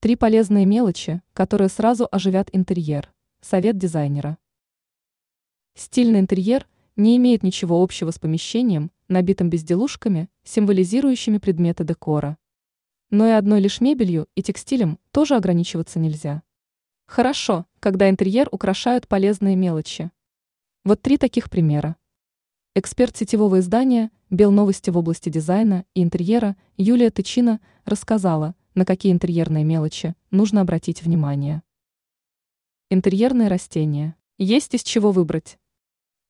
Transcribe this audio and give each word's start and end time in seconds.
Три 0.00 0.14
полезные 0.14 0.64
мелочи, 0.64 1.22
которые 1.32 1.68
сразу 1.68 2.06
оживят 2.12 2.50
интерьер. 2.52 3.12
Совет 3.40 3.76
дизайнера. 3.78 4.38
Стильный 5.74 6.20
интерьер 6.20 6.68
не 6.94 7.16
имеет 7.16 7.42
ничего 7.42 7.82
общего 7.82 8.12
с 8.12 8.18
помещением, 8.20 8.92
набитым 9.08 9.50
безделушками, 9.50 10.28
символизирующими 10.44 11.38
предметы 11.38 11.82
декора. 11.82 12.38
Но 13.10 13.26
и 13.26 13.32
одной 13.32 13.58
лишь 13.58 13.80
мебелью 13.80 14.28
и 14.36 14.42
текстилем 14.44 15.00
тоже 15.10 15.34
ограничиваться 15.34 15.98
нельзя. 15.98 16.44
Хорошо, 17.06 17.66
когда 17.80 18.08
интерьер 18.08 18.48
украшают 18.52 19.08
полезные 19.08 19.56
мелочи. 19.56 20.12
Вот 20.84 21.02
три 21.02 21.18
таких 21.18 21.50
примера. 21.50 21.96
Эксперт 22.76 23.16
сетевого 23.16 23.58
издания 23.58 24.12
«Белновости» 24.30 24.90
в 24.90 24.96
области 24.96 25.28
дизайна 25.28 25.84
и 25.94 26.04
интерьера 26.04 26.54
Юлия 26.76 27.10
Тычина 27.10 27.58
рассказала, 27.84 28.54
на 28.78 28.84
какие 28.84 29.10
интерьерные 29.10 29.64
мелочи 29.64 30.14
нужно 30.30 30.60
обратить 30.60 31.02
внимание. 31.02 31.64
Интерьерные 32.90 33.48
растения. 33.48 34.14
Есть 34.38 34.72
из 34.72 34.84
чего 34.84 35.10
выбрать. 35.10 35.58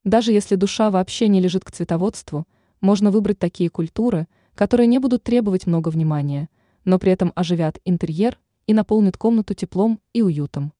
Даже 0.02 0.32
если 0.32 0.54
душа 0.54 0.90
вообще 0.90 1.28
не 1.28 1.42
лежит 1.42 1.62
к 1.62 1.70
цветоводству, 1.70 2.48
можно 2.80 3.10
выбрать 3.10 3.38
такие 3.38 3.68
культуры, 3.68 4.28
которые 4.54 4.86
не 4.86 4.98
будут 4.98 5.24
требовать 5.24 5.66
много 5.66 5.90
внимания, 5.90 6.48
но 6.86 6.98
при 6.98 7.12
этом 7.12 7.34
оживят 7.34 7.80
интерьер 7.84 8.40
и 8.66 8.72
наполнят 8.72 9.18
комнату 9.18 9.52
теплом 9.52 10.00
и 10.14 10.22
уютом. 10.22 10.72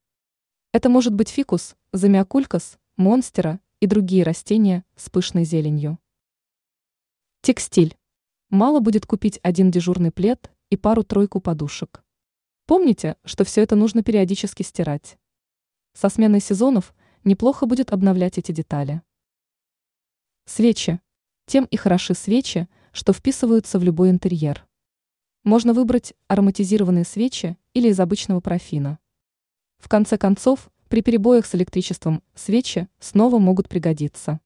Это 0.73 0.89
может 0.89 1.13
быть 1.13 1.29
фикус, 1.29 1.77
замиокулькас, 1.93 2.79
монстера 2.97 3.61
и 3.81 3.87
другие 3.87 4.23
растения 4.23 4.87
с 4.97 5.11
пышной 5.11 5.45
зеленью. 5.45 5.99
Текстиль. 7.43 7.95
Мало 8.49 8.81
будет 8.81 9.05
купить 9.05 9.39
один 9.43 9.71
дежурный 9.71 10.13
плед 10.13 10.51
и 10.71 10.77
пару-тройку 10.77 11.41
подушек. 11.41 12.03
Помните, 12.67 13.17
что 13.25 13.45
все 13.45 13.63
это 13.63 13.77
нужно 13.77 14.03
периодически 14.03 14.63
стирать. 14.63 15.19
Со 15.95 16.09
сменой 16.09 16.41
сезонов 16.41 16.95
неплохо 17.25 17.67
будет 17.67 17.93
обновлять 17.93 18.39
эти 18.39 18.53
детали. 18.53 19.03
Свечи. 20.45 21.01
Тем 21.47 21.65
и 21.65 21.77
хороши 21.77 22.15
свечи, 22.15 22.69
что 22.93 23.13
вписываются 23.13 23.79
в 23.79 23.85
любой 23.85 24.11
интерьер. 24.11 24.67
Можно 25.45 25.73
выбрать 25.73 26.15
ароматизированные 26.27 27.05
свечи 27.05 27.57
или 27.73 27.89
из 27.89 28.01
обычного 28.01 28.41
парафина. 28.41 28.99
В 29.79 29.89
конце 29.89 30.19
концов, 30.19 30.71
при 30.89 31.03
перебоях 31.03 31.47
с 31.47 31.55
электричеством 31.55 32.23
свечи 32.35 32.89
снова 32.99 33.39
могут 33.39 33.69
пригодиться. 33.69 34.41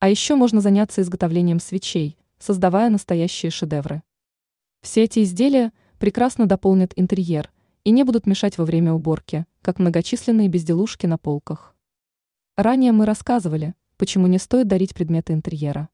А 0.00 0.08
еще 0.08 0.34
можно 0.34 0.60
заняться 0.60 1.02
изготовлением 1.02 1.60
свечей, 1.60 2.18
создавая 2.38 2.88
настоящие 2.90 3.50
шедевры. 3.50 4.02
Все 4.80 5.04
эти 5.04 5.22
изделия 5.22 5.72
прекрасно 5.98 6.46
дополнят 6.46 6.92
интерьер 6.96 7.50
и 7.84 7.90
не 7.90 8.04
будут 8.04 8.26
мешать 8.26 8.58
во 8.58 8.64
время 8.64 8.92
уборки, 8.92 9.46
как 9.62 9.78
многочисленные 9.78 10.48
безделушки 10.48 11.06
на 11.06 11.18
полках. 11.18 11.74
Ранее 12.56 12.92
мы 12.92 13.06
рассказывали, 13.06 13.74
почему 13.96 14.26
не 14.26 14.38
стоит 14.38 14.68
дарить 14.68 14.94
предметы 14.94 15.32
интерьера. 15.32 15.88